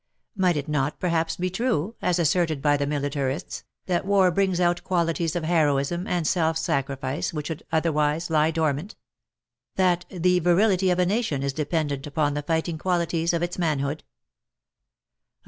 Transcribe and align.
Might 0.35 0.57
it 0.57 0.67
not 0.67 0.99
perhaps 0.99 1.35
be 1.35 1.51
true, 1.51 1.93
as 2.01 2.17
asserted 2.17 2.59
by 2.59 2.75
the 2.75 2.87
militarists, 2.87 3.65
that 3.85 4.03
"war 4.03 4.31
brings 4.31 4.59
out 4.59 4.83
qualities 4.83 5.35
of 5.35 5.43
heroism 5.43 6.07
and 6.07 6.25
self 6.25 6.57
sacrifice 6.57 7.31
which 7.33 7.49
would 7.49 7.61
otherwise 7.71 8.27
He 8.29 8.51
dormant"?— 8.51 8.95
that 9.75 10.05
"the 10.09 10.39
virility 10.39 10.89
of 10.89 10.97
a 10.97 11.05
nation 11.05 11.43
is 11.43 11.53
dependent 11.53 12.07
upon 12.07 12.33
the 12.33 12.41
fight 12.41 12.67
ing 12.67 12.79
qualities 12.79 13.31
of 13.31 13.43
Its 13.43 13.59
manhood"? 13.59 14.03